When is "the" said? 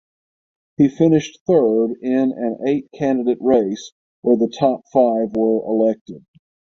4.35-4.47